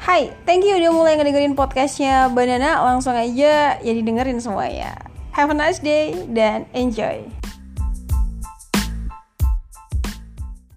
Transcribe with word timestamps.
Hai, 0.00 0.32
thank 0.48 0.64
you 0.64 0.80
udah 0.80 0.96
mulai 0.96 1.12
ngedengerin 1.20 1.52
podcastnya. 1.52 2.32
Banana 2.32 2.80
Langsung 2.80 3.12
aja 3.12 3.76
ya 3.76 3.92
didengerin 3.92 4.40
semuanya 4.40 4.96
Have 5.36 5.52
a 5.52 5.56
nice 5.56 5.76
day 5.76 6.16
dan 6.32 6.64
enjoy. 6.72 7.39